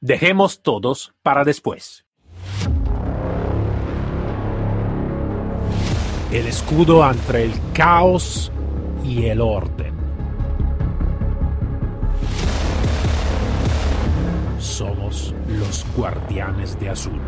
[0.00, 2.06] Dejemos todos para después.
[6.30, 8.52] El escudo entre el caos
[9.04, 9.92] y el orden.
[14.60, 17.20] Somos los guardianes de azul.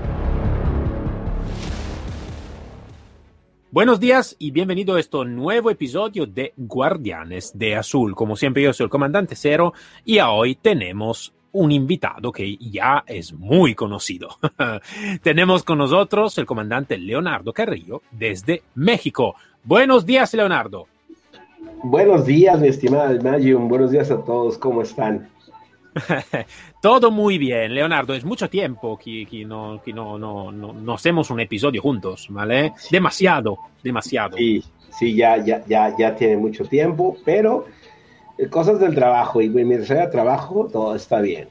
[3.72, 8.14] Buenos días y bienvenido a este nuevo episodio de Guardianes de Azul.
[8.14, 9.72] Como siempre yo soy el comandante Cero
[10.04, 14.38] y hoy tenemos un invitado que ya es muy conocido.
[15.22, 19.34] Tenemos con nosotros el comandante Leonardo Carrillo desde México.
[19.64, 20.86] Buenos días, Leonardo.
[21.82, 23.68] Buenos días, mi estimada Magium.
[23.68, 24.58] Buenos días a todos.
[24.58, 25.28] ¿Cómo están?
[26.82, 28.14] Todo muy bien, Leonardo.
[28.14, 32.72] Es mucho tiempo que, no, no, no, no, hacemos un episodio juntos, ¿vale?
[32.90, 34.36] Demasiado, demasiado.
[34.36, 37.66] Sí, sí, ya, ya, ya, ya tiene mucho tiempo, pero
[38.48, 41.48] cosas del trabajo y mientras sea trabajo, todo está bien.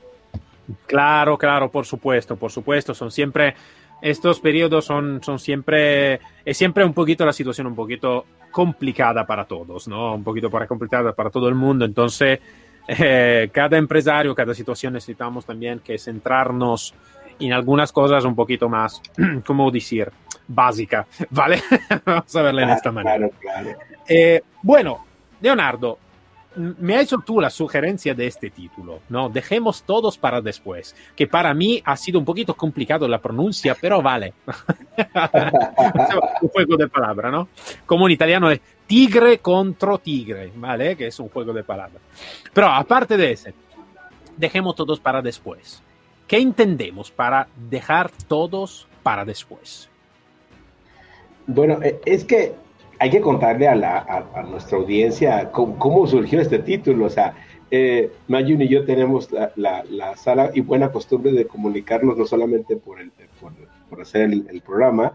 [0.86, 2.94] Claro, claro, por supuesto, por supuesto.
[2.94, 3.56] Son siempre,
[4.02, 9.46] estos periodos son, son siempre, es siempre un poquito la situación un poquito complicada para
[9.46, 10.16] todos, ¿no?
[10.16, 11.86] Un poquito para complicada para todo el mundo.
[11.86, 12.40] Entonces,
[12.88, 16.94] eh, cada empresario, cada situación necesitamos también que centrarnos
[17.40, 19.02] en algunas cosas un poquito más,
[19.46, 20.12] ¿cómo decir?
[20.48, 21.62] Básica, ¿vale?
[22.06, 23.30] Vamos a verla en esta manera.
[23.30, 23.80] Claro, claro.
[24.08, 25.06] Eh, bueno,
[25.42, 25.98] Leonardo,
[26.56, 29.30] me ha hecho tú la sugerencia de este título, ¿no?
[29.30, 34.02] Dejemos todos para después, que para mí ha sido un poquito complicado la pronuncia, pero
[34.02, 34.34] vale.
[36.42, 37.50] un juego de palabra, ¿no?
[37.86, 40.96] Como en italiano es tigre contra tigre, ¿vale?
[40.96, 42.02] Que es un juego de palabras.
[42.52, 43.54] Pero aparte de ese,
[44.36, 45.84] dejemos todos para después.
[46.28, 49.90] ¿Qué entendemos para dejar todos para después?
[51.46, 52.54] Bueno, eh, es que
[53.00, 57.06] hay que contarle a, la, a, nuestra audiencia cómo, surgió este título.
[57.06, 57.34] O sea,
[57.72, 62.76] eh, Mayun y yo tenemos la, la, sala y buena costumbre de comunicarnos no solamente
[62.76, 63.12] por, el,
[63.90, 65.14] por, hacer el, programa,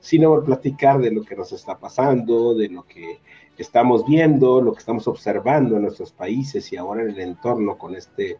[0.00, 3.20] sino por platicar de lo que nos está pasando, de lo que
[3.56, 7.94] estamos viendo, lo que estamos observando en nuestros países y ahora en el entorno con
[7.94, 8.38] este,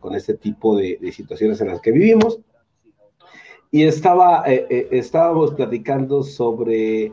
[0.00, 2.40] con este tipo de, situaciones en las que vivimos.
[3.70, 7.12] Y estaba, eh, eh, estábamos platicando sobre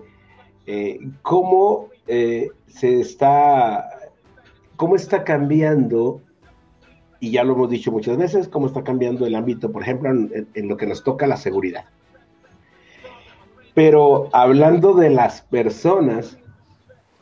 [0.68, 3.90] eh, cómo eh, se está,
[4.76, 6.22] cómo está cambiando,
[7.20, 10.68] y ya lo hemos dicho muchas veces, cómo está cambiando el ámbito, por ejemplo, en,
[10.68, 11.86] lo que nos toca la seguridad.
[13.74, 16.38] Pero hablando de las personas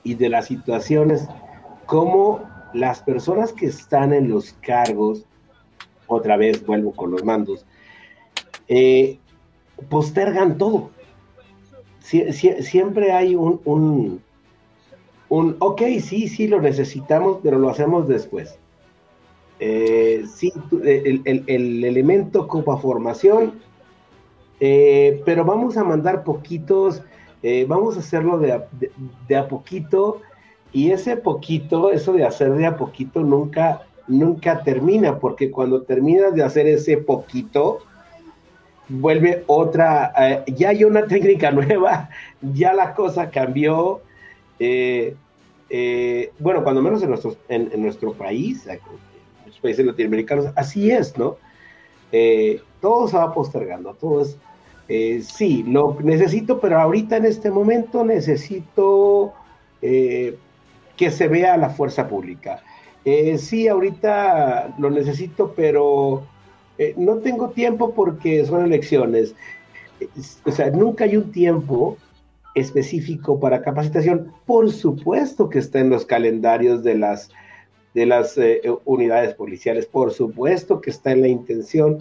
[0.03, 1.27] y de las situaciones,
[1.85, 2.41] cómo
[2.73, 5.25] las personas que están en los cargos,
[6.07, 7.65] otra vez vuelvo con los mandos,
[8.67, 9.19] eh,
[9.89, 10.91] postergan todo
[12.03, 14.21] siempre hay un, un,
[15.29, 18.59] un, ok, sí, sí, lo necesitamos, pero lo hacemos después.
[19.59, 20.51] Eh, sí,
[20.83, 23.53] el, el, elemento ocupa formación,
[24.59, 27.01] eh, pero vamos a mandar poquitos,
[27.41, 28.67] eh, vamos a hacerlo de a,
[29.27, 30.21] de, a, poquito,
[30.73, 36.35] y ese poquito, eso de hacer de a poquito nunca, nunca termina, porque cuando terminas
[36.35, 37.79] de hacer ese poquito,
[38.89, 42.09] vuelve otra, eh, ya hay una técnica nueva,
[42.41, 44.01] ya la cosa cambió.
[44.59, 45.15] Eh,
[45.69, 47.03] eh, bueno, cuando menos
[47.47, 48.79] en, en, nuestro país, en
[49.47, 51.37] los países latinoamericanos, así es, ¿no?
[52.79, 59.33] todo se va postergando, todo es, sí, lo necesito, pero ahorita en este momento necesito
[59.81, 60.37] que
[61.09, 62.61] se vea la fuerza pública.
[63.39, 66.23] sí, ahorita lo necesito, pero
[66.77, 69.35] eh, no tengo tiempo porque son elecciones.
[70.45, 71.97] O sea, nunca hay un tiempo
[72.55, 74.31] específico para capacitación.
[74.45, 77.29] Por supuesto que está en los calendarios de las,
[77.93, 81.99] de las eh, unidades policiales, por supuesto que está en la intención,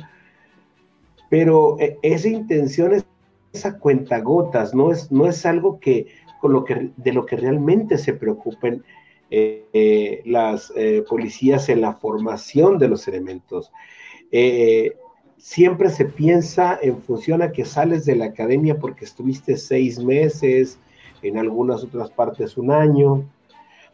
[1.28, 3.05] pero eh, esa intención es
[3.53, 6.06] esa cuentagotas, no es, no es algo que,
[6.41, 8.82] con lo que, de lo que realmente se preocupen
[10.25, 10.71] las
[11.09, 13.72] policías en la formación de los elementos.
[14.32, 14.97] Eh,
[15.37, 20.79] siempre se piensa en función a que sales de la academia porque estuviste seis meses,
[21.23, 23.25] en algunas otras partes un año,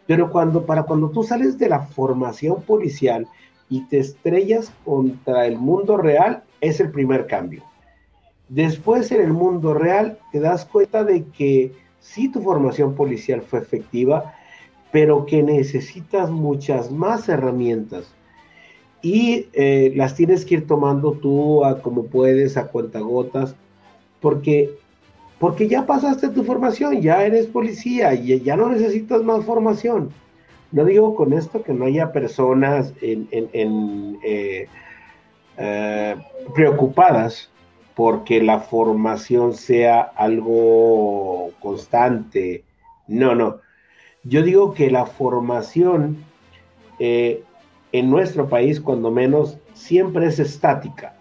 [0.06, 3.26] pero para cuando tú sales de la formación policial
[3.68, 7.62] y te estrellas contra el mundo real, es el primer cambio.
[8.48, 13.58] Después en el mundo real te das cuenta de que sí tu formación policial fue
[13.58, 14.34] efectiva,
[14.90, 18.14] pero que necesitas muchas más herramientas
[19.02, 23.54] y eh, las tienes que ir tomando tú a como puedes, a cuentagotas,
[24.20, 24.70] porque,
[25.38, 30.10] porque ya pasaste tu formación, ya eres policía y ya no necesitas más formación.
[30.72, 34.66] No digo con esto que no haya personas eh,
[35.56, 36.16] eh,
[36.54, 37.50] preocupadas
[37.94, 42.64] porque la formación sea algo constante.
[43.06, 43.56] No, no.
[44.24, 46.18] Yo digo que la formación
[47.92, 51.14] en nuestro país, cuando menos, siempre es estática.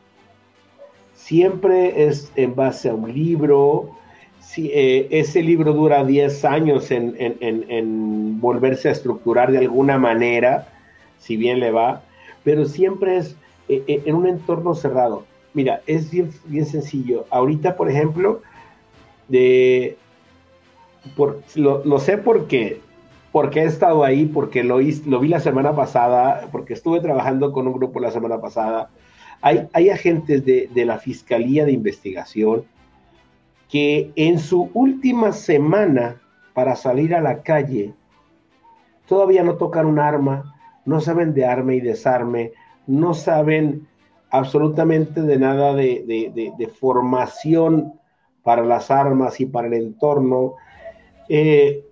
[1.16, 3.92] Siempre es en base a un libro.
[4.40, 10.68] Si, eh, ese libro dura 10 años en, en, volverse a estructurar de alguna manera,
[11.20, 12.04] si bien le va,
[12.44, 13.36] pero siempre es
[13.68, 15.26] eh, eh, en un entorno cerrado.
[15.54, 17.26] Mira, es bien, bien sencillo.
[17.30, 18.42] Ahorita, por ejemplo,
[19.28, 19.98] de,
[21.16, 22.80] por, lo, sé porque,
[23.38, 27.74] porque he estado ahí, porque lo, vi la semana pasada, porque estuve trabajando con un
[27.74, 28.90] grupo la semana pasada.
[29.44, 32.64] Hay, hay agentes de, de la Fiscalía de Investigación
[33.70, 36.20] que en su última semana
[36.56, 37.94] para salir a la calle
[39.06, 40.56] todavía no tocan un arma,
[40.86, 42.54] no saben de arma y desarme,
[42.88, 43.88] no saben
[44.32, 47.94] absolutamente de nada de, formación
[48.42, 50.56] para las armas y para el entorno.
[51.30, 51.84] Eh,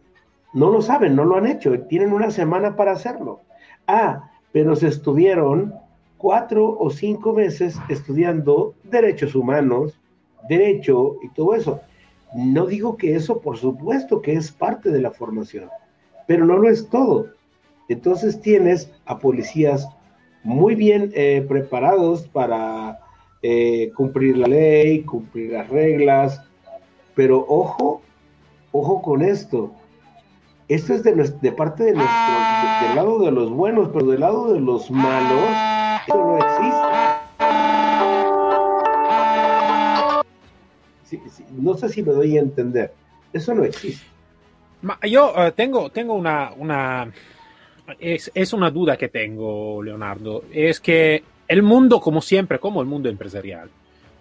[0.55, 3.41] no lo saben, no lo han hecho, tienen una semana para hacerlo.
[3.87, 5.75] Ah, pero se estuvieron
[6.17, 9.99] cuatro o cinco meses estudiando derechos humanos,
[10.47, 11.81] derecho y todo eso.
[12.33, 15.69] No digo que eso, por supuesto, que es parte de la formación,
[16.25, 17.27] pero no lo es todo.
[17.89, 19.89] Entonces tienes a policías
[20.43, 22.99] muy bien eh, preparados para
[23.41, 26.41] eh, cumplir la ley, cumplir las reglas,
[27.13, 28.01] pero ojo,
[28.71, 29.73] ojo con esto.
[30.67, 34.59] Esto es de, parte de nuestro, del lado de los buenos, pero del lado de
[34.59, 35.49] los malos,
[36.07, 37.05] eso no existe.
[41.51, 42.91] no sé si me doy a entender.
[43.31, 44.05] Eso no existe.
[45.07, 47.11] Yo eh, tengo, tengo una, una
[47.99, 50.45] es, una duda que tengo, Leonardo.
[50.51, 53.69] Es que el mundo, como siempre, como el mundo empresarial,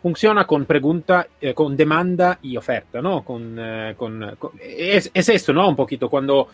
[0.05, 3.25] funciona con pregunta, eh, con demanda y oferta, ¿no?
[3.25, 3.97] Con, eh,
[5.15, 5.67] es, esto, ¿no?
[5.67, 6.47] Un poquito cuando,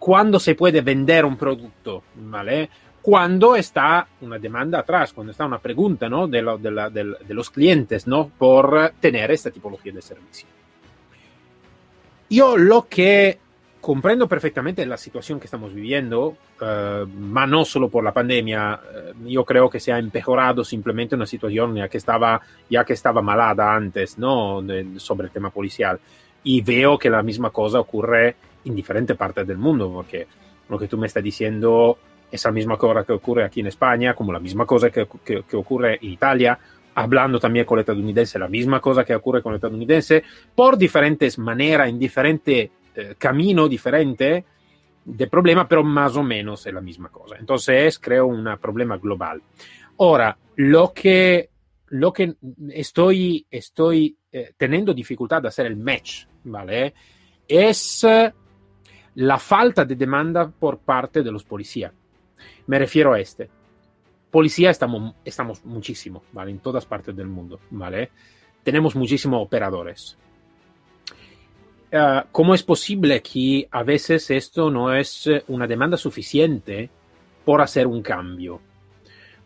[0.00, 2.68] cuando se puede vender un producto, ¿vale?
[3.00, 6.26] Cuando está una demanda atrás, cuando está una pregunta, ¿no?
[6.26, 8.32] De, de los clientes, ¿no?
[8.36, 10.48] Por tener esta tipología de servicio.
[12.28, 13.38] Yo lo que
[13.86, 18.80] comprendo perfectamente la situación que estamos viviendo, uh, no solo por la pandemia.
[19.22, 22.94] Uh, yo creo que se ha empeorado simplemente una situación ya que estaba, ya que
[22.94, 24.60] estaba malada antes, ¿no?
[24.60, 26.00] De, sobre el tema policial.
[26.42, 28.34] Y veo que la misma cosa ocurre
[28.64, 30.26] en diferentes partes del mundo, porque
[30.68, 31.96] lo que tú me estás diciendo
[32.28, 35.44] es la misma cosa que ocurre aquí en España, como la misma cosa que, que,
[35.44, 36.58] que ocurre en Italia,
[36.96, 40.24] hablando también con el estadounidense, la misma cosa que ocurre con el estadounidense,
[40.56, 44.44] por diferentes maneras, en diferentes eh, camino diferente
[45.04, 47.36] de problema, pero más o menos es la misma cosa.
[47.38, 49.40] Entonces, creo un problema global.
[49.98, 51.50] Ahora, lo que,
[51.88, 52.34] lo que
[52.70, 56.94] estoy, estoy eh, teniendo dificultad de hacer el match, ¿vale?
[57.46, 58.32] Es eh,
[59.14, 61.92] la falta de demanda por parte de los policías.
[62.66, 63.48] Me refiero a este.
[64.30, 66.50] Policía estamos, estamos muchísimo, ¿vale?
[66.50, 68.10] En todas partes del mundo, ¿vale?
[68.64, 70.18] Tenemos muchísimos operadores.
[71.92, 76.90] Ah, ¿cómo es posible que a veces esto no es eh, una demanda suficiente
[77.44, 78.60] por hacer un cambio?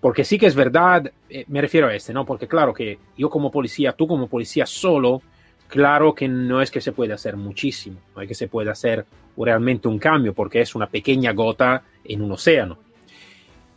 [0.00, 2.24] Porque sí que es verdad, eh, me refiero a este, ¿no?
[2.24, 5.20] Porque claro que yo como policía, tú como policía solo,
[5.68, 9.04] claro que no es que se pueda hacer muchísimo, no es que se pueda hacer
[9.36, 12.78] realmente un cambio, porque es una pequeña gota en un océano.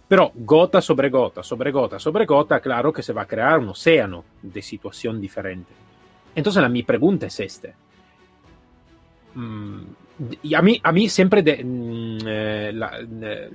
[0.08, 3.70] Pero gota sobre gota, sobre gota, sobre gota, claro que se va a crear un
[3.70, 5.74] océano de situación diferente.
[6.34, 7.83] Entonces la mi pregunta es esta Mm,
[10.44, 13.50] y a mí, a mí siempre de, mm, eh,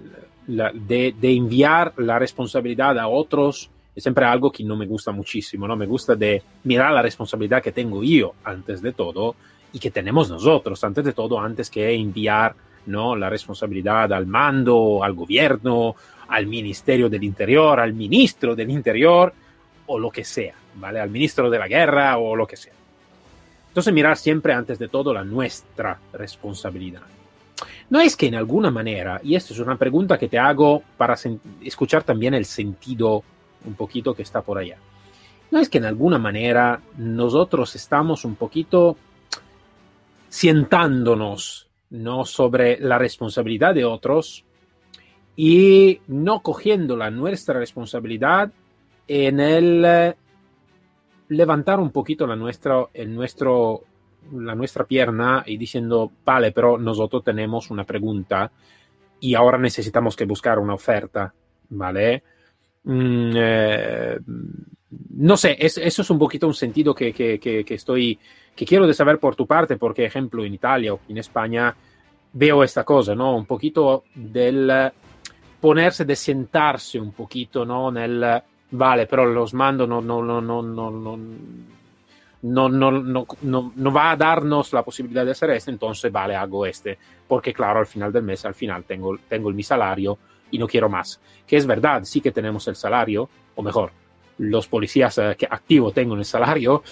[0.49, 5.77] de, enviar la responsabilidad a otros es siempre algo que no me gusta muchísimo, ¿no?
[5.77, 9.35] Me gusta de mirar la responsabilidad que tengo yo antes de todo
[9.73, 12.55] y que tenemos nosotros antes de todo, antes que enviar,
[12.87, 13.17] ¿no?
[13.17, 15.97] La responsabilidad al mando, al gobierno,
[16.29, 19.33] al Ministerio del Interior, al ministro del Interior
[19.87, 21.01] o lo que sea, ¿vale?
[21.01, 22.75] Al ministro de la Guerra o lo que sea.
[23.69, 27.03] Entonces mirar siempre antes de todo la nuestra responsabilidad.
[27.91, 31.17] No es que en alguna manera, y esto es una pregunta que te hago para
[31.63, 33.23] escuchar también el sentido
[33.65, 34.77] un poquito que está por allá.
[35.51, 38.97] No es que en alguna manera nosotros estamos un poquito
[40.29, 42.25] sientándonos ¿no?
[42.25, 44.45] sobre la responsabilidad de otros
[45.35, 48.51] y no cogiendo la nuestra responsabilidad
[49.07, 50.15] en el
[51.29, 53.83] levantar un poquito la nuestra, el nuestro,
[54.33, 58.51] la nuestra pierna y diciendo, vale, pero nosotros tenemos una pregunta
[59.21, 61.33] y ahora necesitamos que buscar una oferta,
[61.71, 62.23] ¿vale?
[62.85, 64.19] mm, eh,
[65.11, 68.19] no sé, eso es un poquito un sentido que, que, estoy,
[68.55, 71.77] que quiero de saber por tu parte, porque ejemplo en Italia o en España
[72.33, 73.37] veo esta cosa, ¿no?
[73.37, 74.91] Un poquito del
[75.61, 77.91] ponerse, de sentarse un poquito, ¿no?
[77.91, 81.19] Nel, vale, pero los mando no, no, no, no, no, no
[82.41, 86.99] no, no, no, va a darnos la posibilidad de hacer esto, entonces vale, hago este,
[87.27, 90.19] porque claro, al final del mes, al final tengo, tengo mi salario
[90.51, 91.21] y no quiero más.
[91.47, 93.91] Que es verdad, sí que tenemos el salario, o mejor,
[94.39, 96.83] los policías eh, que activo tengo el salario,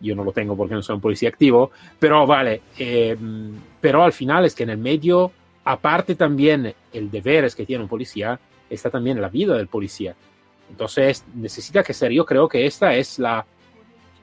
[0.00, 3.16] yo no lo tengo porque no soy un policía activo, pero vale, eh,
[3.80, 5.30] pero al final es que en el medio,
[5.64, 10.16] aparte también el deber es que tiene un policía, está también la vida del policía.
[10.70, 13.46] Entonces necesita que ser, yo creo que esta es la,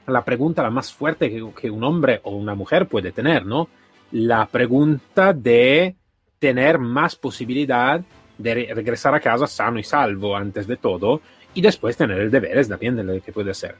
[0.06, 3.68] la pregunta la más fuerte que, un hombre o una mujer puede tener, ¿no?
[4.12, 5.96] La pregunta de
[6.38, 8.02] tener más posibilidad
[8.36, 11.20] de regresar a casa sano y salvo antes de todo
[11.54, 13.76] y después tener el deber también de lo que puede ser.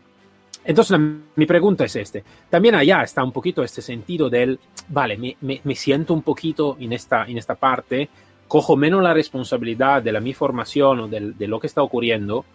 [0.64, 0.98] Entonces
[1.36, 2.24] mi pregunta es este.
[2.48, 6.94] También allá está un poquito este sentido del, vale, me, me, siento un poquito en
[6.94, 8.08] esta, en esta parte,
[8.48, 12.46] cojo menos la responsabilidad de la mi formación o de, de lo que está ocurriendo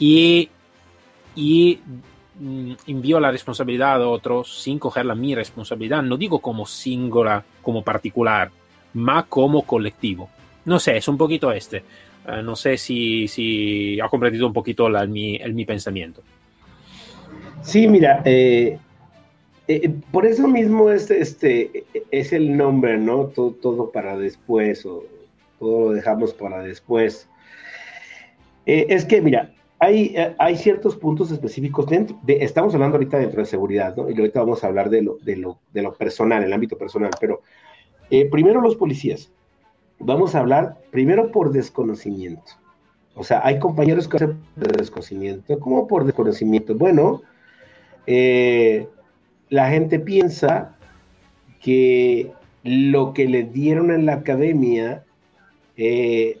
[0.00, 0.48] y,
[1.36, 1.80] y
[2.40, 7.44] Mm, envío la responsabilidad a otros sin coger la mi responsabilidad, no digo como singular,
[7.60, 8.50] como particular,
[8.94, 10.30] ma como colectivo.
[10.64, 11.84] No sé, es un poquito este.
[12.26, 16.22] Eh, no sé si, si ha comprendido un poquito el, mi, el, mi, pensamiento.
[17.62, 18.78] Sí, mira, eh,
[19.68, 23.26] eh, por eso mismo este, este es el nombre, ¿no?
[23.26, 25.04] Todo, todo para después o
[25.58, 27.28] todo lo dejamos para después.
[28.64, 29.50] es que, mira,
[29.82, 34.10] eh, hay, ciertos puntos específicos dentro, de, estamos hablando ahorita dentro de seguridad, ¿no?
[34.10, 37.10] Y ahorita vamos a hablar de lo, de lo, de lo personal, el ámbito personal,
[37.18, 37.40] pero
[38.10, 39.32] eh, primero los policías.
[39.98, 42.52] Vamos a hablar primero por desconocimiento.
[43.14, 45.58] O sea, hay compañeros que hacen por desconocimiento.
[45.58, 46.74] ¿Cómo por desconocimiento?
[46.74, 47.22] Bueno,
[48.06, 48.86] eh,
[49.48, 50.76] la gente piensa
[51.60, 52.32] que
[52.64, 55.04] lo que le dieron en la academia
[55.76, 56.38] es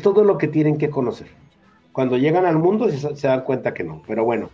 [0.00, 1.41] todo lo que tienen que conocer
[1.92, 4.50] cuando llegan al mundo se, dan cuenta que no, pero bueno.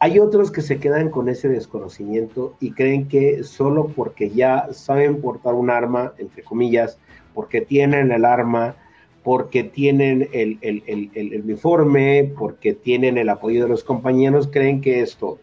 [0.00, 5.20] Hay otros que se quedan con ese desconocimiento y creen que solo porque ya saben
[5.20, 6.98] portar un arma, entre comillas,
[7.34, 8.76] porque tienen el arma,
[9.24, 15.16] porque tienen el, el, uniforme, porque tienen el apoyo de los compañeros, creen que es
[15.16, 15.38] todo.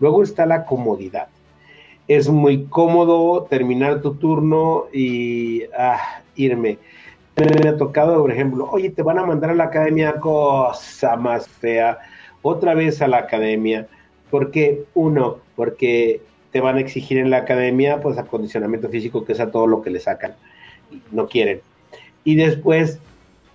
[0.00, 1.28] Luego está la comodidad.
[2.08, 6.78] Es muy cómodo terminar tu turno y ah, irme
[7.36, 11.48] me ha tocado, por ejemplo, oye, te van a mandar a la academia, cosa más
[11.48, 11.98] fea,
[12.42, 13.88] otra vez a la academia.
[14.30, 16.20] porque Uno, porque
[16.52, 19.82] te van a exigir en la academia, pues, acondicionamiento físico, que es a todo lo
[19.82, 20.34] que le sacan.
[21.10, 21.60] No quieren.
[22.22, 22.98] Y después,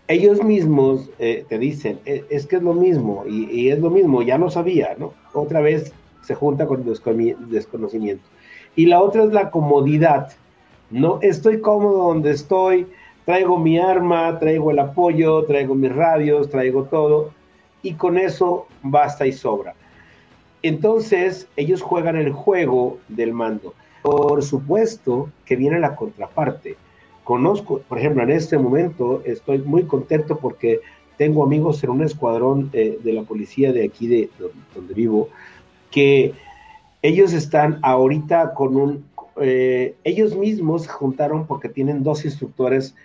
[0.09, 4.21] ellos mismos eh, te dicen, e, es, que es lo mismo, y, es lo mismo,
[4.21, 5.13] ya lo sabía, ¿no?
[5.33, 5.93] Otra vez
[6.24, 8.24] se junta con desconocimiento.
[8.75, 10.33] Y la otra es la comodidad,
[10.89, 11.19] ¿no?
[11.21, 12.88] Estoy cómodo donde estoy,
[13.29, 17.29] Traigo mi arma, traigo el apoyo, traigo mis radios, traigo todo,
[17.83, 19.75] y con eso basta y sobra.
[20.63, 23.75] Entonces, ellos juegan el juego del mando.
[24.01, 26.75] Por supuesto que viene la contraparte.
[27.24, 30.79] Conozco, por ejemplo, en este momento estoy muy contento porque
[31.15, 34.31] tengo amigos en un escuadrón eh, de la policía de aquí, de
[34.74, 35.29] donde, vivo,
[35.91, 36.33] que
[37.03, 39.05] ellos están ahorita con un,
[39.39, 42.95] eh, ellos mismos juntaron porque tienen dos instructores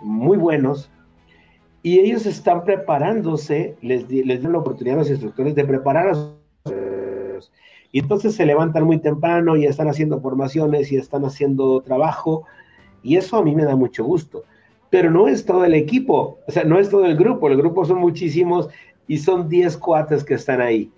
[0.00, 0.90] muy buenos
[1.82, 6.14] y ellos están preparándose, les, les dan la oportunidad a los instructores de preparar a
[6.14, 6.36] sus
[7.92, 12.44] y entonces se levantan muy temprano y están haciendo formaciones y están haciendo trabajo
[13.02, 14.44] y eso a mí me da mucho gusto.
[14.90, 17.84] Pero no es todo el equipo, o sea, no es todo el grupo, el grupo
[17.84, 18.68] son muchísimos
[19.08, 20.90] y son 10 cuates que están ahí,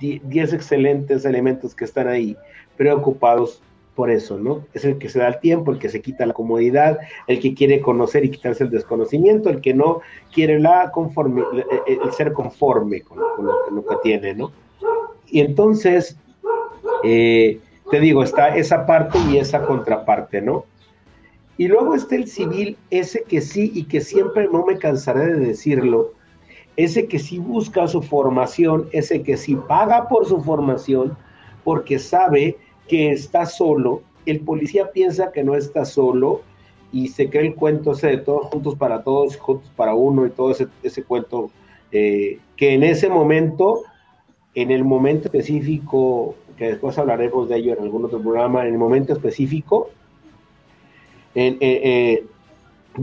[0.00, 2.36] 10 excelentes elementos que están ahí,
[2.76, 3.62] preocupados
[3.94, 4.64] por eso, ¿no?
[4.72, 7.54] Es el que se da el tiempo, el que se quita la comodidad, el que
[7.54, 10.00] quiere conocer y quitarse el desconocimiento, el que no
[10.32, 11.42] quiere la conforme,
[11.86, 14.52] el ser conforme con, lo, que tiene, ¿no?
[15.26, 16.16] Y entonces,
[17.04, 20.64] eh, te digo, está esa parte y esa contraparte, ¿no?
[21.58, 25.40] Y luego está el civil, ese que sí y que siempre no me cansaré de
[25.40, 26.12] decirlo,
[26.76, 31.18] ese que sí busca su formación, ese que sí paga por su formación,
[31.64, 32.56] porque sabe
[32.90, 36.42] que está solo, el policía piensa que no está solo
[36.90, 40.30] y se cree el cuento ese de todos juntos para todos, juntos para uno y
[40.30, 41.52] todo ese, ese cuento,
[41.92, 43.84] eh, que en ese momento,
[44.56, 48.78] en el momento específico, que después hablaremos de ello en algún otro programa, en el
[48.78, 49.90] momento específico,
[51.36, 52.24] eh, eh,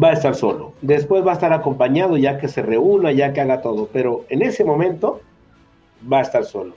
[0.03, 0.73] va a estar solo.
[0.81, 4.41] Después va a estar acompañado ya que se reúna, ya que haga todo, pero en
[4.41, 5.21] ese momento
[6.11, 6.73] va a estar solo.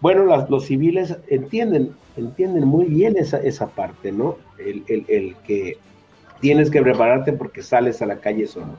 [0.00, 4.36] Bueno, los civiles entienden, entienden muy bien esa, esa parte, ¿no?
[4.58, 5.76] El, el, que
[6.40, 8.76] tienes que prepararte porque sales a la calle solo.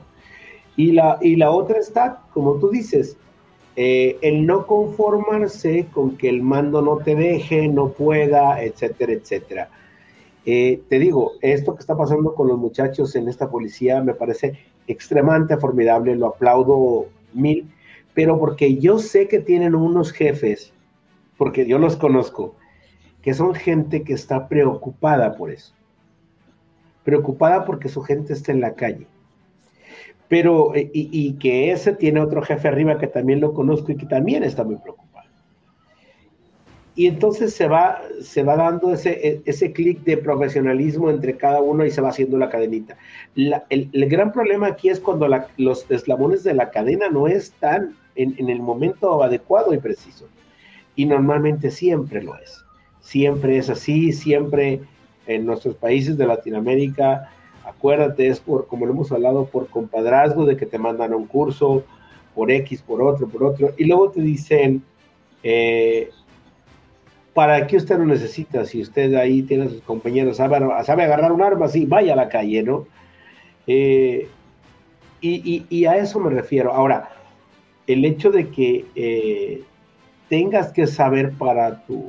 [0.76, 3.16] Y la, y la otra está, como tú dices,
[3.76, 9.68] eh, el no conformarse con que el mando no te deje, no pueda, etcétera, etcétera.
[10.44, 14.58] Eh, te digo, esto que está pasando con los muchachos en esta policía me parece
[14.88, 17.70] extremadamente formidable, lo aplaudo mil,
[18.12, 20.72] pero porque yo sé que tienen unos jefes,
[21.42, 22.54] porque yo los conozco,
[23.20, 25.74] que son gente que está preocupada por eso,
[27.02, 29.08] preocupada porque su gente está en la calle
[30.28, 34.06] pero eh, y, que ese tiene otro jefe arriba que también lo conozco y que
[34.06, 35.28] también está muy preocupado.
[36.94, 41.60] Y entonces se va, se va dando ese, e, ese clic de profesionalismo entre cada
[41.60, 42.96] uno y se va haciendo la cadenita.
[43.34, 48.48] el, gran problema aquí es cuando los eslabones de la cadena no están en, en
[48.48, 50.28] el momento adecuado y preciso.
[50.96, 52.64] Y normalmente siempre lo es.
[53.00, 54.80] Siempre es así, siempre
[55.26, 57.30] en nuestros países de Latinoamérica
[57.64, 61.84] acuérdate, es por, como lo hemos hablado, por compadrazgo de que te mandan un curso,
[62.34, 64.82] por X, por otro, por otro, y luego te dicen,
[65.42, 66.10] eh,
[67.34, 68.64] ¿para qué usted lo necesita?
[68.64, 72.16] Si usted ahí tiene a sus compañeros, sabe, sabe agarrar un arma, sí, vaya a
[72.16, 72.86] la calle, ¿no?
[73.66, 74.28] Eh,
[75.20, 76.72] y, a eso me refiero.
[76.72, 77.10] Ahora,
[77.86, 79.62] el hecho de que eh,
[80.32, 82.06] tengas que saber para tu,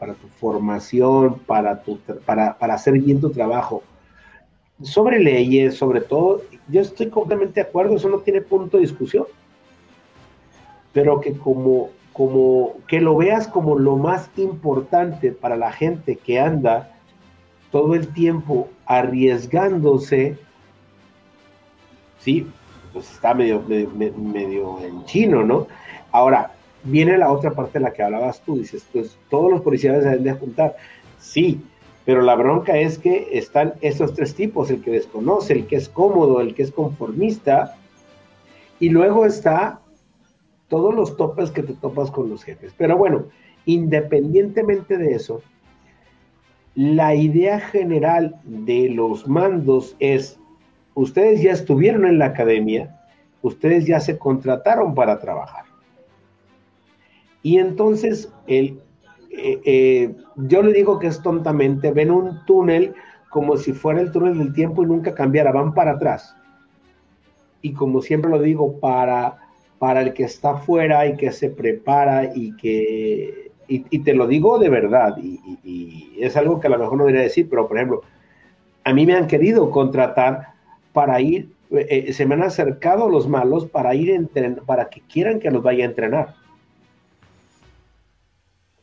[0.00, 3.84] para tu formación, para, tu, para, para hacer bien tu trabajo,
[4.82, 9.26] sobre leyes, sobre todo, yo estoy completamente de acuerdo, eso no tiene punto de discusión.
[10.92, 16.40] Pero que como, como que lo veas como lo más importante para la gente que
[16.40, 16.96] anda
[17.70, 20.36] todo el tiempo arriesgándose,
[22.18, 22.44] sí,
[22.92, 25.68] pues está medio, medio, en chino, ¿no?
[26.10, 26.50] Ahora,
[26.86, 30.24] viene la otra parte de la que hablabas tú, dices, pues todos los policías deben
[30.24, 30.76] de juntar.
[31.18, 31.60] Sí,
[32.04, 35.88] pero la bronca es que están esos tres tipos, el que desconoce, el que es
[35.88, 37.76] cómodo, el que es conformista,
[38.78, 39.80] y luego está
[40.68, 42.72] todos los topes que te topas con los jefes.
[42.76, 43.26] Pero bueno,
[43.64, 45.42] independientemente de eso,
[46.74, 50.38] la idea general de los mandos es,
[50.94, 53.00] ustedes ya estuvieron en la academia,
[53.42, 55.64] ustedes ya se contrataron para trabajar.
[57.46, 58.80] Y entonces el
[59.30, 62.92] eh, eh, yo le digo que es tontamente, ven un túnel
[63.30, 66.34] como si fuera el túnel del tiempo y nunca cambiara, van para atrás.
[67.62, 69.38] Y como siempre lo digo, para,
[69.78, 74.58] para el que está afuera y que se prepara y que, y, te lo digo
[74.58, 78.02] de verdad, y, es algo que a lo mejor no debería decir, pero por ejemplo,
[78.82, 80.48] a mí me han querido contratar
[80.92, 84.28] para ir, eh, se me han acercado los malos para ir,
[84.66, 86.45] para que quieran que los vaya a entrenar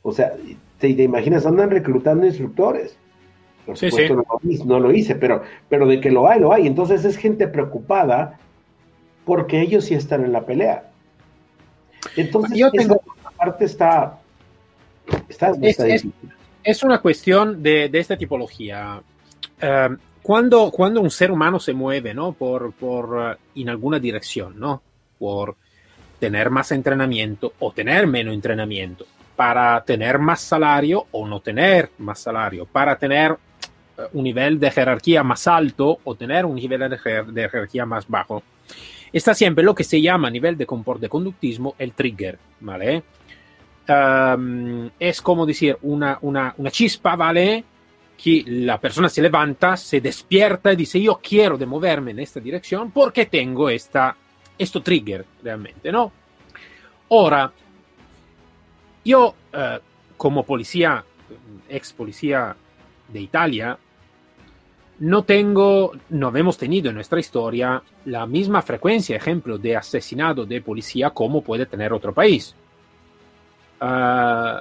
[0.03, 0.33] o sea,
[0.77, 2.95] te, imaginas, andan reclutando instructores.
[3.65, 4.23] Por supuesto,
[4.65, 6.67] No, lo hice, pero, pero de que lo hay, lo hay.
[6.67, 8.37] Entonces es gente preocupada
[9.25, 10.91] porque ellos sí están en la pelea.
[12.17, 13.01] Entonces, Yo tengo...
[13.17, 14.19] esa parte está,
[15.29, 15.53] está,
[16.63, 19.01] es, una cuestión de, esta tipología.
[19.61, 19.89] Eh,
[20.21, 22.33] cuando, cuando un ser humano se mueve, ¿no?
[22.33, 24.81] Por, por, uh, en alguna dirección, ¿no?
[25.17, 25.55] Por
[26.19, 29.05] tener más entrenamiento o tener menos entrenamiento
[29.43, 33.36] para tener más salario o no tener más salario, para tener
[33.97, 38.41] eh, un nivel de jerarquía más alto o tener un nivel de, jerarquía más bajo.
[39.12, 43.03] Está siempre lo que se llama a nivel de, de conductismo el trigger, ¿vale?
[44.97, 47.65] es como decir una, una, una, chispa, ¿vale?
[48.15, 52.39] Que la persona se levanta, se despierta y dice yo quiero de moverme en esta
[52.39, 54.15] dirección porque tengo esta,
[54.58, 56.13] esto trigger realmente, ¿no?
[57.10, 57.51] Ahora,
[59.03, 59.79] yo, eh,
[60.17, 61.03] como policía,
[61.69, 62.55] ex policía
[63.07, 63.77] de Italia,
[64.99, 70.61] no tengo, no hemos tenido en nuestra historia la misma frecuencia, ejemplo, de asesinado de
[70.61, 72.55] policía como puede tener otro país.
[73.81, 74.55] Eh,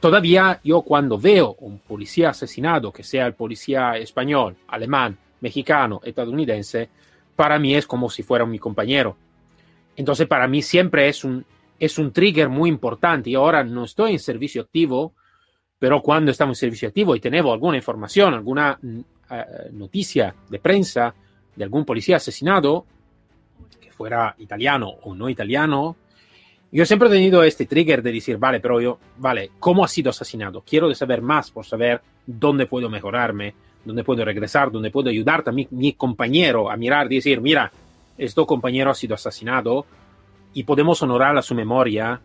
[0.00, 6.88] todavía yo cuando veo un policía asesinado, que sea el policía español, alemán, mexicano, estadounidense,
[7.34, 9.16] para mí es como si fuera mi compañero.
[9.96, 11.44] Entonces para mí siempre es un,
[11.78, 13.30] es un trigger muy importante.
[13.30, 15.14] Y ahora no estoy en servicio activo,
[15.78, 20.58] pero cuando estamos en servicio activo y tenemos alguna información, alguna mm, eh, noticia de
[20.58, 21.14] prensa
[21.56, 22.86] de algún policía asesinado,
[23.80, 25.96] que fuera italiano o no italiano,
[26.70, 30.08] yo siempre he tenido este trigger de decir, vale, pero yo, vale, ¿cómo ha sido
[30.08, 30.62] asesinado?
[30.62, 33.54] Quiero saber más por saber dónde puedo mejorarme,
[33.84, 37.70] donde puedo regresar, donde puedo ayudar a mi, mi compañero a mirar decir, mira,
[38.16, 39.84] este compañero ha sido asesinado
[40.54, 42.20] y podemos honorar a su memoria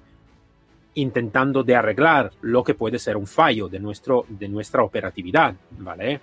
[0.96, 6.20] intentando de arreglar lo que puede ser un fallo de, nuestro, de nuestra operatividad, ¿vale?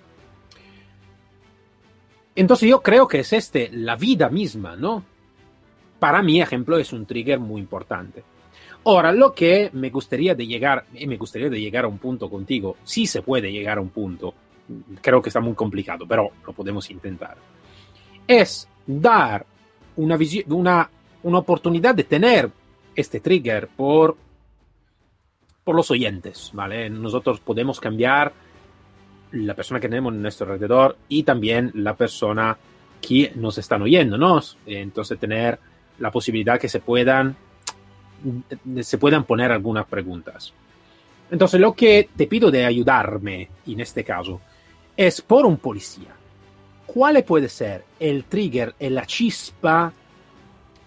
[2.35, 5.03] Entonces yo creo que es este, la vida misma, ¿no?
[5.99, 8.23] Para mí, ejemplo, es un trigger muy importante.
[8.83, 12.77] Ahora, lo que me gustaría de llegar, me gustaría de llegar a un punto contigo,
[12.83, 14.33] sí se puede llegar a un punto,
[15.01, 17.35] creo que está muy complicado, pero lo podemos intentar,
[18.27, 19.45] es dar
[19.95, 20.17] una,
[20.49, 20.89] una,
[21.25, 22.51] una oportunidad de tener
[22.95, 24.15] este trigger por,
[25.63, 26.87] por los oyentes, ¿vale?
[26.87, 28.31] Nosotros podemos cambiar
[29.31, 32.55] la persona que tenemos en nuestro alrededor y también la persona
[33.01, 34.57] que nos están oyéndonos.
[34.67, 35.57] Entonces, tener
[35.97, 37.35] la posibilidad que se puedan,
[38.81, 40.53] se puedan poner algunas preguntas.
[41.31, 44.41] Entonces, lo que te pido de ayudarme en este caso
[44.95, 46.13] es por un policía.
[46.85, 49.91] ¿Cuál puede ser el trigger, la chispa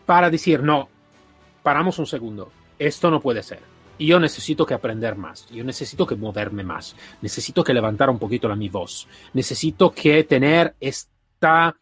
[0.08, 0.88] para decir, no,
[1.62, 3.60] paramos un segundo, esto no puede ser?
[3.98, 8.48] yo necesito que aprender más, yo necesito que moverme más, necesito que levantar un poquito
[8.48, 11.76] la mi voz, necesito que tener esta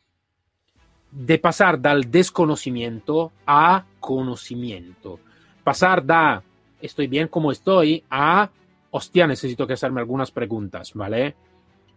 [1.13, 5.21] de pasar del desconocimiento a conocimiento,
[5.63, 6.41] pasar de
[6.81, 8.51] estoy bien como estoy a
[8.91, 11.37] hostia, necesito que hacerme algunas preguntas, ¿vale?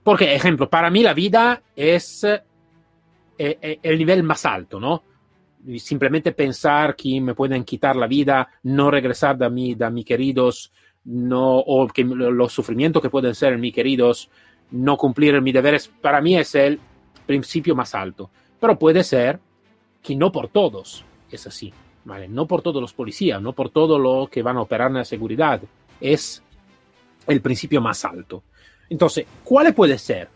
[0.03, 2.43] Porque, ejemplo, para mí la vida es eh,
[3.39, 5.09] eh, el nivel más alto, ¿no?
[5.77, 10.71] Simplemente pensar que me pueden quitar la vida, no regresar de mí, de mis queridos,
[11.05, 14.29] no, o que los sufrimientos que pueden ser mis queridos,
[14.71, 16.79] no cumplir mis deberes, para mí es el
[17.25, 18.29] principio más alto.
[18.59, 19.39] Pero puede ser
[20.01, 21.73] que no por todos es así,
[22.05, 22.27] ¿vale?
[22.27, 25.05] No por todos los policías, no por todos los que van a operar en la
[25.05, 25.61] seguridad,
[25.99, 26.43] es
[27.27, 28.43] el principio más alto.
[28.89, 30.29] Entonces, ¿cuál puede ser?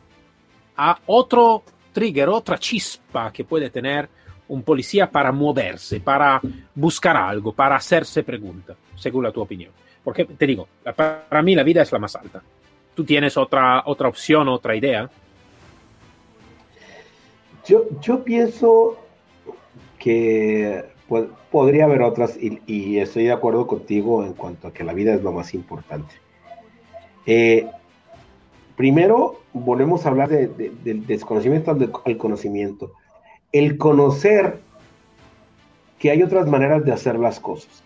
[0.78, 4.10] A otro trigger, otra chispa que puede tener
[4.54, 6.40] un policía para moverse, para
[6.76, 9.72] buscar algo, para hacerse preguntas, según la tu opinión.
[10.04, 12.42] Porque te digo, para mí la vida es la más alta.
[12.94, 15.10] ¿Tú tienes otra, otra opción, otra idea?
[17.66, 19.00] Yo, yo pienso
[19.98, 20.86] que
[21.50, 25.24] podría haber otras y, estoy de acuerdo contigo en cuanto a que la vida es
[25.24, 26.14] lo más importante.
[27.26, 27.68] Eh,
[28.76, 32.92] primero, volvemos a hablar del desconocimiento al conocimiento
[33.54, 34.60] el conocer
[36.00, 37.84] que hay otras maneras de hacer las cosas.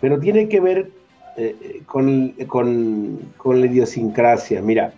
[0.00, 0.90] Pero tiene que ver
[1.36, 2.34] eh, con,
[3.44, 4.60] la idiosincrasia.
[4.62, 4.92] Mira,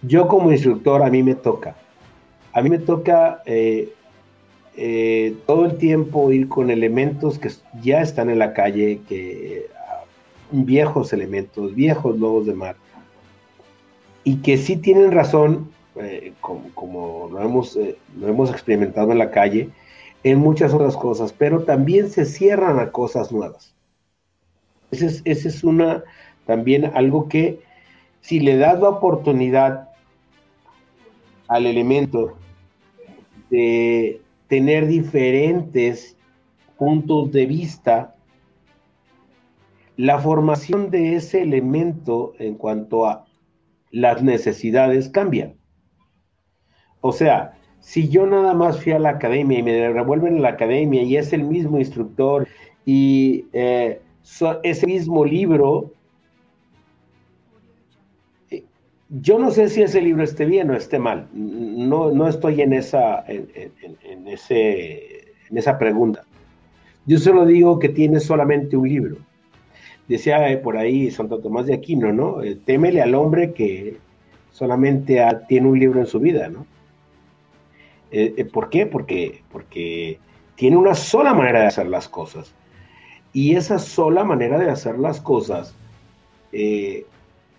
[0.00, 1.74] yo como instructor a mí me toca.
[2.54, 3.92] A mí me toca eh,
[4.76, 7.50] eh, todo el tiempo ir con elementos que
[7.82, 9.66] ya están en la calle, que
[10.50, 12.76] viejos elementos, viejos lobos de mar,
[14.24, 19.30] y que sí tienen razón eh, como, lo, hemos, eh, lo hemos experimentado en la
[19.30, 19.70] calle,
[20.24, 23.74] en muchas otras cosas, pero también se cierran a cosas nuevas.
[24.90, 26.02] Ese es, ese es una,
[26.46, 27.60] también algo que
[28.20, 29.88] si le das la oportunidad
[31.48, 32.36] al elemento
[33.50, 36.16] de tener diferentes
[36.78, 38.14] puntos de vista,
[39.96, 43.26] la formación de ese elemento en cuanto a
[43.90, 45.54] las necesidades cambia.
[47.02, 50.50] O sea, si yo nada más fui a la academia y me revuelven en la
[50.50, 52.46] academia y es el mismo instructor
[52.86, 54.00] y eh,
[54.62, 55.90] ese mismo libro,
[58.50, 58.64] eh,
[59.10, 61.28] yo no sé si ese libro esté bien o esté mal.
[61.34, 66.24] No, no estoy en esa, en, ese, en esa pregunta.
[67.04, 69.16] Yo solo digo que tiene solamente un libro.
[70.06, 72.36] Decía eh, por ahí Santo Tomás de Aquino, ¿no?
[72.64, 73.96] témele al hombre que
[74.52, 76.64] solamente tiene un libro en su vida, ¿no?
[78.12, 78.86] Eh, eh, ¿Por qué?
[78.86, 80.18] Porque, porque
[80.54, 82.54] tiene una sola manera de hacer las cosas.
[83.32, 85.74] Y esa sola manera de hacer las cosas
[86.52, 87.06] eh,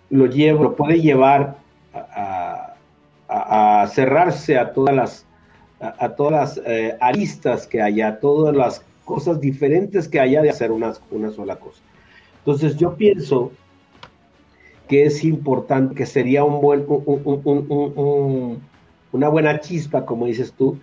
[0.09, 1.57] lo, lo puede llevar
[1.93, 2.69] a,
[3.91, 5.25] cerrarse a todas las,
[5.79, 6.61] a, todas las
[7.01, 11.55] aristas que haya, a todas las cosas diferentes que haya de hacer una, una sola
[11.55, 11.81] cosa.
[12.39, 13.51] Entonces yo pienso
[14.87, 18.61] que es importante, que sería un buen, un,
[19.13, 20.77] una buena chispa, como dices tú,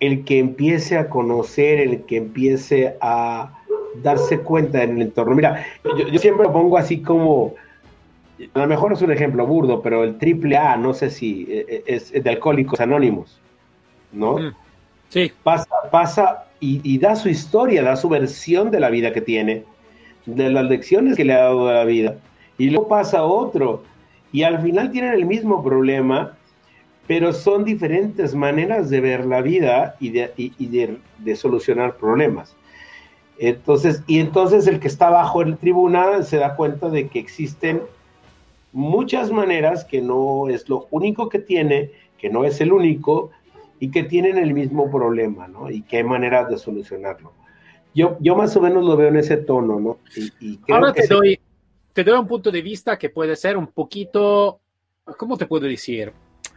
[0.00, 3.52] el que empiece a conocer, el que empiece a
[4.02, 5.34] darse cuenta en el entorno.
[5.34, 7.54] Mira, yo, siempre lo pongo así como,
[8.54, 11.66] a lo mejor es un ejemplo burdo, pero el triple A, no sé si eh,
[11.68, 13.38] eh, es, de Alcohólicos Anónimos,
[14.12, 14.38] ¿no?
[14.38, 14.54] Mm,
[15.10, 15.30] sí.
[15.42, 19.62] Pasa, pasa y, y, da su historia, da su versión de la vida que tiene,
[20.26, 22.16] de las lecciones que le ha dado a la vida.
[22.56, 23.82] Y luego pasa otro
[24.32, 26.36] y al final tienen el mismo problema,
[27.06, 32.56] pero son diferentes maneras de ver la vida y de, de, solucionar problemas.
[33.38, 37.82] Entonces, y entonces el que está bajo el tribunal se da cuenta de que existen
[38.72, 43.30] muchas maneras que no es lo único que tiene, que no es el único
[43.80, 45.70] y que tienen el mismo problema, ¿no?
[45.70, 47.32] Y que hay maneras de solucionarlo.
[47.94, 49.98] Yo, yo más o menos lo veo en ese tono, ¿no?
[50.40, 51.38] Y, Ahora te, doy,
[51.92, 54.60] te doy un punto de vista que puede ser un poquito,
[55.18, 56.12] ¿cómo te puedo decir?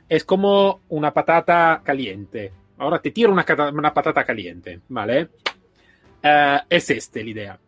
[0.10, 2.52] Es como una patata caliente.
[2.78, 3.44] Ahora te tiro una,
[3.94, 5.30] patata caliente, ¿vale?
[6.24, 7.60] Uh, es este la idea.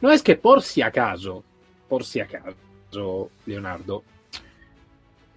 [0.00, 1.44] No es que por si acaso,
[1.88, 4.02] por si acaso, Leonardo,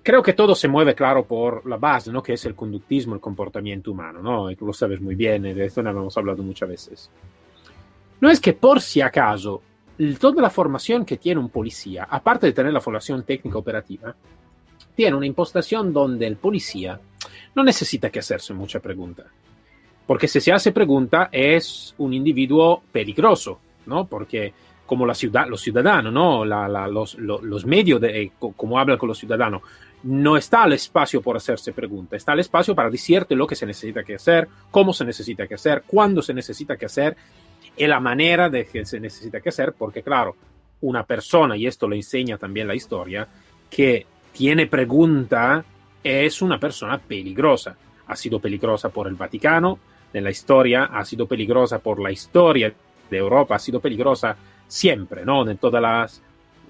[0.04, 2.22] creo que todo se mueve, claro, por la base, ¿no?
[2.22, 4.52] Que es el conductismo, el comportamiento humano, ¿no?
[4.52, 7.12] Y tú lo sabes muy bien, de esto hemos hablado muchas veces.
[8.22, 9.62] No es que por si acaso
[10.20, 14.16] toda la formación que tiene un policía, aparte de tener la formación técnica operativa,
[14.96, 17.00] tiene una impostación donde el policía
[17.54, 19.26] no necesita que hacerse mucha pregunta.
[20.06, 24.06] Porque si se hace pregunta es un individuo peligroso, ¿no?
[24.06, 24.54] Porque
[24.86, 26.46] como la ciudad, los ciudadanos, ¿no?
[26.46, 29.64] los, medios de eh, cómo habla con los ciudadanos,
[30.04, 33.66] no está el espacio por hacerse pregunta, está el espacio para decirte lo que se
[33.66, 37.18] necesita que hacer, cómo se necesita que hacer, cuándo se necesita que hacer
[37.76, 40.36] y la manera de que se necesita que hacer, porque claro,
[40.82, 43.28] una persona, y esto lo enseña también la historia,
[43.70, 44.06] que
[44.36, 45.64] tiene pregunta
[46.04, 47.78] es una persona peligrosa.
[48.08, 49.80] Ha sido peligrosa por el Vaticano,
[50.14, 52.74] en la historia, ha sido peligrosa por la historia
[53.10, 54.36] de Europa, ha sido peligrosa
[54.68, 55.50] siempre, ¿no?
[55.50, 56.22] En todas las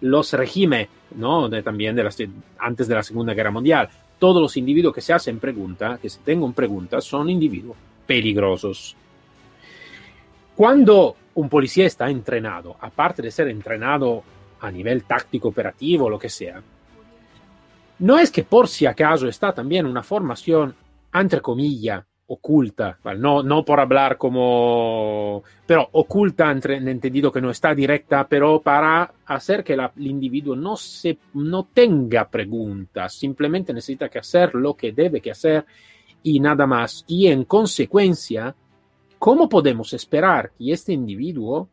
[0.01, 1.49] los regímenes, ¿no?
[1.49, 2.17] De, también de las,
[2.59, 3.89] antes de la Segunda Guerra Mundial.
[4.19, 8.95] Todos los individuos que se hacen pregunta, que se tengan preguntas, son individuos peligrosos.
[10.55, 14.23] Cuando un policía está entrenado, aparte de ser entrenado
[14.61, 16.61] a nivel táctico, operativo, lo que sea,
[17.99, 20.75] no es que por si acaso está también una formación,
[21.13, 27.75] entre comillas, oculta, no, no por hablar como, pero oculta en entendido que no está
[27.75, 34.19] directa, pero para hacer que el individuo no, se, no tenga preguntas, simplemente necesita que
[34.19, 35.65] hacer lo que debe que hacer
[36.23, 37.05] y nada más.
[37.07, 38.55] Y en consecuencia,
[39.25, 41.69] ¿Cómo podemos esperar que este individuo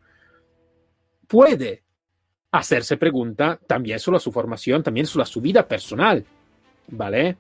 [1.26, 1.82] puede
[2.52, 6.24] hacerse pregunta también sobre su formación, también sobre su vida personal?
[6.88, 7.36] ¿Vale?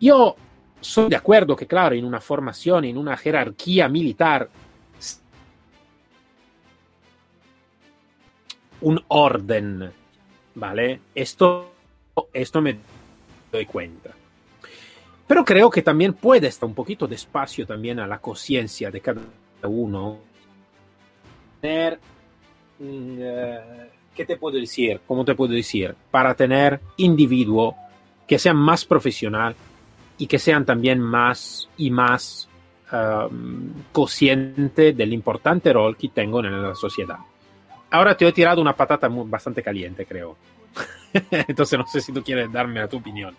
[0.00, 0.36] Yo
[0.80, 4.48] soy de acuerdo que, claro, en una formación, en una jerarquía militar,
[8.82, 9.90] un orden,
[10.54, 11.00] ¿vale?
[11.14, 11.72] Esto,
[12.32, 12.78] esto me
[13.50, 14.10] doy cuenta.
[15.26, 19.00] Pero creo que también puede estar un poquito de espacio también a la conciencia de
[19.00, 19.22] cada
[19.64, 20.18] uno.
[22.78, 25.00] ¿Qué te puedo decir?
[25.06, 25.94] ¿Cómo te puedo decir?
[26.10, 27.76] Para tener individuo
[28.26, 29.54] que sean más profesional
[30.18, 32.48] y que sean también más y más
[32.92, 37.18] um, consciente del importante rol que tengo en la sociedad.
[37.90, 40.36] Ahora te he tirado una patata bastante caliente, creo.
[41.30, 43.34] Entonces no sé si tú quieres darme a tu opinión.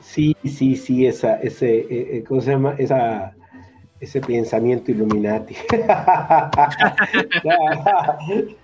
[0.00, 2.74] Sí, sí, sí, esa, ese, eh, eh, ¿cómo se llama?
[2.76, 3.34] Esa,
[4.02, 5.54] ese pensamiento Illuminati.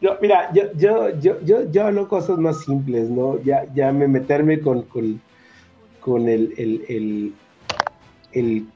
[0.00, 3.40] yo, mira, yo, yo, yo, yo, yo hablo cosas más simples, ¿no?
[3.44, 5.20] Ya, ya me meterme con, con,
[6.00, 7.32] con el, el,
[8.32, 8.66] el,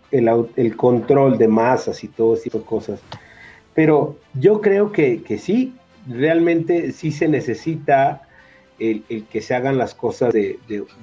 [0.56, 3.00] el, control de masas y todo ese tipo de cosas.
[3.74, 5.74] Pero yo creo que, que sí,
[6.06, 8.22] realmente sí se necesita
[8.78, 10.60] el, que se hagan las cosas de,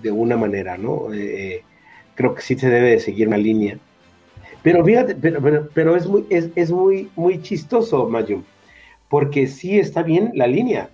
[0.10, 1.14] una manera, ¿no?
[1.14, 1.64] Eh, eh,
[2.16, 3.78] creo que sí se debe de seguir una línea.
[4.62, 8.44] Pero fíjate, pero, pero, es, muy, es, muy, muy chistoso, Mayum,
[9.08, 10.90] porque sí está bien la línea,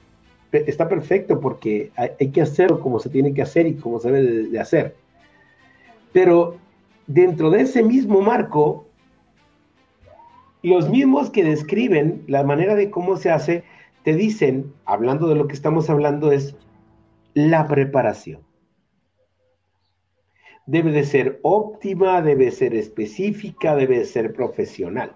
[0.52, 4.50] está perfecto porque hay, que hacerlo como se tiene que hacer y como se debe
[4.50, 4.96] de, hacer.
[6.14, 6.58] Pero
[7.08, 8.86] dentro de ese mismo marco,
[10.62, 13.64] los mismos que describen la manera de cómo se hace,
[14.04, 16.56] te dicen, hablando de lo que estamos hablando, es
[17.34, 18.42] la preparación.
[20.66, 25.16] Debe de ser óptima, debe ser específica, debe ser profesional.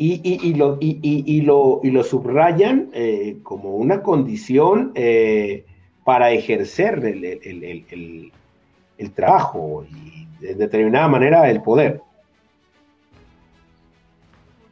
[0.00, 5.64] Y, lo, y, lo, subrayan eh, como una condición eh,
[6.04, 8.30] para ejercer el,
[8.98, 12.00] el trabajo y de determinada manera el poder.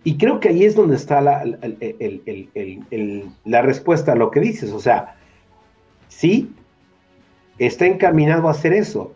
[0.05, 1.43] Y creo que ahí es donde está la,
[3.45, 4.71] la respuesta a lo que dices.
[4.73, 5.17] O sea,
[6.07, 6.55] sí,
[7.59, 9.13] está encaminado a hacer eso,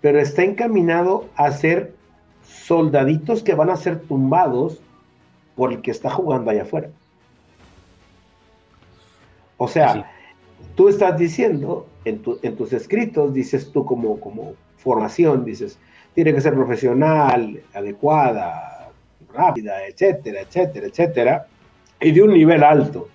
[0.00, 1.94] pero está encaminado a ser
[2.42, 4.80] soldaditos que van a ser tumbados
[5.56, 6.90] por el que está jugando allá afuera.
[9.56, 10.10] O sea,
[10.74, 15.78] tú estás diciendo en, en, tus escritos, dices tú como, como formación, dices,
[16.14, 18.90] tiene que ser profesional, adecuada,
[19.32, 21.46] rápida, etcétera, etcétera, etcétera,
[22.00, 23.08] y de un nivel alto.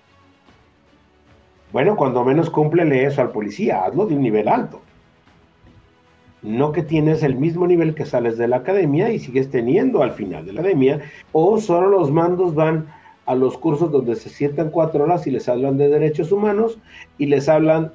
[1.72, 4.80] Bueno, cuando menos cúmplele eso al policía, hazlo de un nivel alto.
[6.42, 10.12] No que tienes el mismo nivel que sales de la academia y sigues teniendo al
[10.12, 11.00] final de la academia,
[11.32, 12.88] o solo los mandos van
[13.24, 16.78] a los cursos donde se sientan cuatro horas y les hablan de derechos humanos
[17.18, 17.92] y les hablan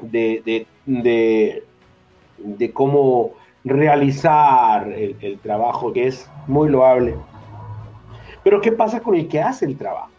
[0.00, 1.62] de, de,
[2.38, 3.32] de, cómo
[3.64, 7.14] realizar el, el, trabajo, que es muy loable.
[8.42, 10.15] Pero ¿qué pasa con el que hace el trabajo?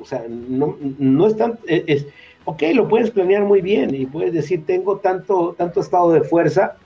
[0.00, 1.58] O sea, no, no es tan...
[1.66, 2.06] Es,
[2.44, 6.76] ok, lo puedes planear muy bien y puedes decir, tengo tanto, tanto estado de fuerza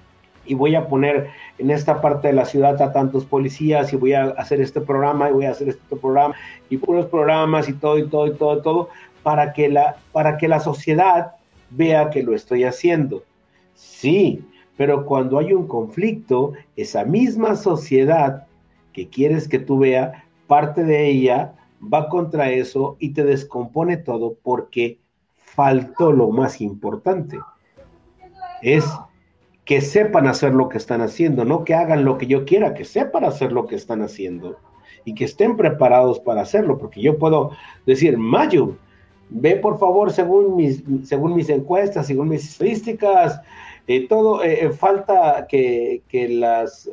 [0.47, 4.15] y voy a poner en esta parte de la ciudad a tantos policías y voy
[4.15, 6.35] a hacer este programa y voy a hacer este programa
[6.71, 8.89] y puros programas y todo y todo y todo y todo
[9.23, 11.33] para que la, para que la sociedad
[11.71, 13.23] vea que lo estoy haciendo.
[13.75, 14.43] Sí,
[14.77, 18.47] pero cuando hay un conflicto, esa misma sociedad
[18.93, 20.13] que quieres que tú veas,
[20.47, 24.99] parte de ella va contra eso y te descompone todo porque
[25.37, 27.39] faltó lo más importante.
[28.63, 28.85] Es
[29.65, 32.85] que sepan hacer lo que están haciendo, no que hagan lo que yo quiera, que
[32.85, 34.59] sepan hacer lo que están haciendo
[35.05, 37.53] y que estén preparados para hacerlo, porque yo puedo
[37.87, 38.77] decir, Mayo,
[39.31, 43.41] ve por favor según mis, según mis encuestas, según mis estadísticas,
[43.87, 46.89] eh, todo, eh, eh, falta que, que las,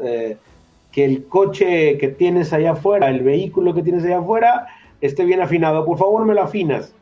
[0.92, 4.68] que el coche que tienes allá afuera, el vehículo que tienes allá afuera,
[5.02, 6.94] esté bien afinado, por favor me lo afinas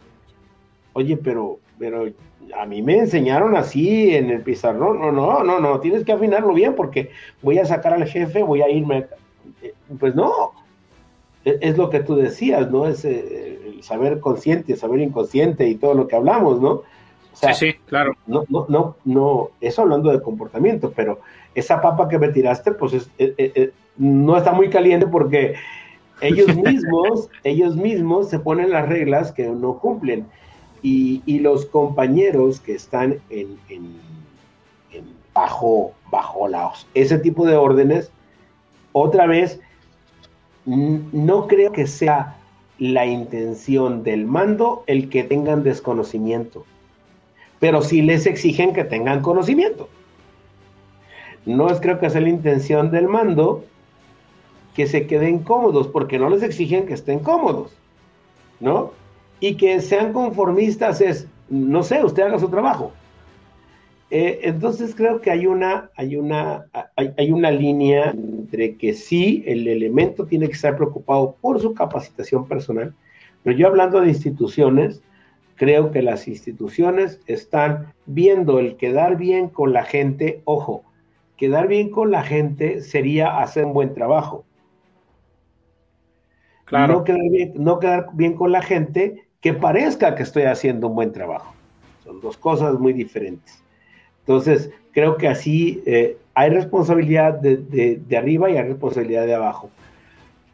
[0.95, 2.05] oye, pero, pero
[2.57, 6.53] a mí me enseñaron así en el pizarrón, no, no, no, no, tienes que afinarlo
[6.53, 9.05] bien porque voy a sacar al jefe, voy a irme,
[9.61, 10.53] eh, pues no,
[11.43, 12.87] e, es lo que tú decías, ¿no?
[12.87, 16.83] Es eh, el saber consciente, saber inconsciente y todo lo que hablamos, ¿no?
[17.33, 18.15] sí, sí, claro.
[18.25, 21.19] No, no, no, no, eso hablando de comportamiento, pero
[21.53, 25.55] esa papa que me tiraste, pues eh, no está muy caliente porque
[26.21, 30.25] ellos mismos, ellos mismos se ponen las reglas que no cumplen.
[30.81, 33.57] Y, los compañeros que están en,
[35.33, 36.47] bajo, bajo
[36.93, 38.11] ese tipo de órdenes,
[38.91, 39.59] otra vez,
[40.65, 42.35] no creo que sea
[42.77, 46.65] la intención del mando el que tengan desconocimiento,
[47.59, 49.89] pero sí les exigen que tengan conocimiento.
[51.45, 53.63] No es creo que sea la intención del mando
[54.75, 57.71] que se queden cómodos, porque no les exigen que estén cómodos,
[58.59, 58.91] ¿no?
[59.39, 62.91] y que sean conformistas es, no sé, usted haga su trabajo.
[64.11, 69.67] Eh, entonces creo que hay una, hay, una, hay, una línea entre que sí, el
[69.67, 72.93] elemento tiene que estar preocupado por su capacitación personal,
[73.43, 75.01] pero yo hablando de instituciones,
[75.55, 80.83] creo que las instituciones están viendo el quedar bien con la gente, ojo,
[81.35, 84.45] quedar bien con la gente sería hacer un buen trabajo.
[86.71, 87.03] No
[87.79, 91.53] quedar bien, con la gente que parezca que estoy haciendo un buen trabajo.
[92.03, 93.61] Son dos cosas muy diferentes.
[94.21, 99.69] Entonces, creo que así eh, hay responsabilidad de, arriba y hay responsabilidad de abajo.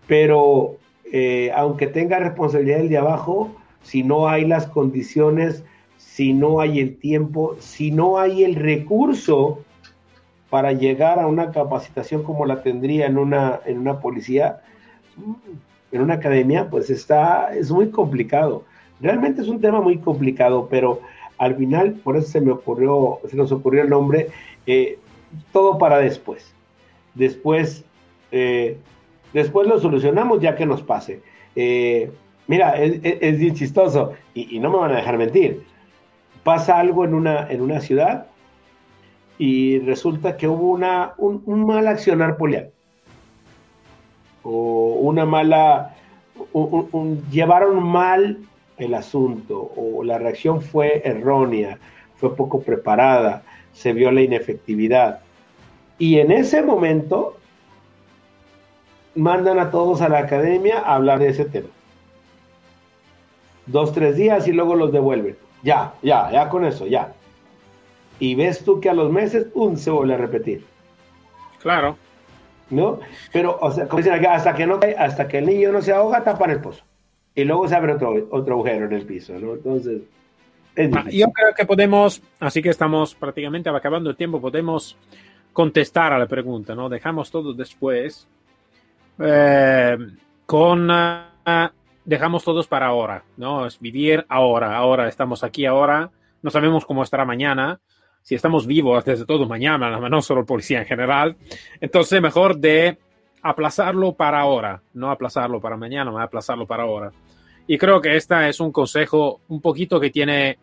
[0.07, 0.75] Pero
[1.11, 5.63] eh, aunque tenga responsabilidad el de abajo, si no hay las condiciones,
[5.97, 9.63] si no hay el tiempo, si no hay el recurso
[10.49, 14.61] para llegar a una capacitación como la tendría en una, en una policía,
[15.91, 18.63] en una academia, pues está, es muy complicado.
[18.99, 21.01] Realmente es un tema muy complicado, pero
[21.37, 24.27] al final, por eso se me ocurrió, se nos ocurrió el nombre,
[24.67, 24.99] eh,
[25.51, 26.53] todo para después.
[27.15, 27.83] Después,
[28.31, 28.77] eh,
[29.33, 31.21] después lo solucionamos ya que nos pase.
[31.55, 32.11] Eh,
[32.47, 35.63] mira, es, bien chistoso y, no me van a dejar mentir.
[36.43, 38.27] Pasa algo en una, en una ciudad
[39.37, 42.71] y resulta que hubo una, un, mal accionar polial
[44.43, 45.95] o una mala,
[47.31, 48.37] llevaron mal
[48.77, 51.77] el asunto o la reacción fue errónea,
[52.15, 53.43] fue poco preparada,
[53.73, 55.19] se vio la inefectividad.
[55.97, 57.37] Y en ese momento
[59.15, 61.69] mandan a todos a la academia a hablar de ese tema.
[63.67, 65.37] Dos, tres días y luego los devuelven.
[65.63, 67.13] Ya, ya, ya con eso, ya.
[68.19, 70.63] Y ves tú que a los meses, ¡pum!, se vuelve a repetir.
[71.61, 71.97] Claro.
[72.71, 72.99] ¿No?
[73.31, 75.91] Pero, o sea, como dicen acá, hasta que, no, hasta que el niño no se
[75.91, 76.83] ahoga, tapan el pozo
[77.35, 79.53] y luego se abre otro, otro agujero en el piso, ¿no?
[79.53, 80.01] Entonces,
[80.77, 84.97] ah, yo creo que podemos, así que estamos prácticamente acabando el tiempo, podemos
[85.53, 86.89] contestar a la pregunta, ¿no?
[86.89, 88.27] Dejamos todo después
[89.19, 89.97] eh,
[90.45, 91.71] con ah,
[92.03, 93.65] dejamos todos para ahora, ¿no?
[93.65, 96.09] Es vivir ahora, ahora estamos aquí ahora,
[96.41, 97.79] no sabemos cómo estará mañana,
[98.21, 101.35] si estamos vivos desde todo mañana, no solo policía en general,
[101.79, 102.97] entonces mejor de
[103.41, 107.11] aplazarlo para ahora, no aplazarlo para mañana, más aplazarlo para ahora.
[107.67, 110.57] Y creo que este es un consejo un poquito que tiene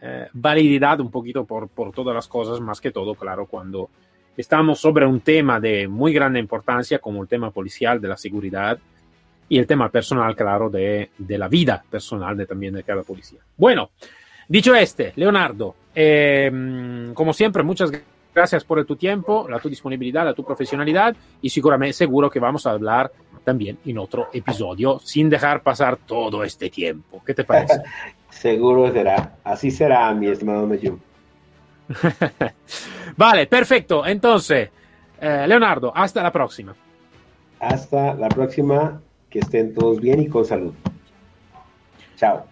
[0.00, 3.90] eh, valididad un poquito por, por todas las cosas, más que todo, claro, cuando
[4.36, 8.78] estamos sobre un tema de muy grande importancia como el tema policial de la seguridad
[9.48, 13.40] y el tema personal, claro, de, de la vida personal de, también de cada policía.
[13.56, 13.90] Bueno,
[14.48, 17.90] dicho este, Leonardo, eh, como siempre, muchas
[18.34, 22.66] gracias por tu tiempo, la tu disponibilidad, la tu profesionalidad y seguramente seguro que vamos
[22.66, 23.10] a hablar
[23.44, 27.22] también en otro episodio sin dejar pasar todo este tiempo.
[27.24, 27.80] ¿Qué te parece?
[28.30, 30.98] seguro será, así será, mi estimado Mayum.
[33.16, 34.06] vale, perfecto.
[34.06, 34.70] Entonces,
[35.20, 36.74] eh, Leonardo, hasta la próxima.
[37.60, 39.00] Hasta la próxima.
[39.30, 40.72] Que estén todos bien y con salud.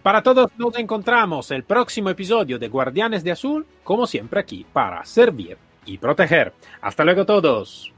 [0.01, 5.03] Para todos nos encontramos el próximo episodio de Guardianes de Azul, como siempre aquí, para
[5.05, 6.53] servir y proteger.
[6.81, 7.91] Hasta luego todos.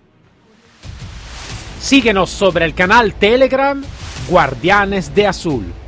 [1.80, 3.84] Síguenos sobre el canal Telegram
[4.30, 5.84] Guardianes de Azul.